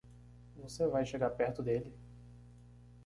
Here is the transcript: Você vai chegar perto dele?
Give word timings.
Você 0.55 0.87
vai 0.87 1.05
chegar 1.05 1.29
perto 1.29 1.61
dele? 1.61 1.93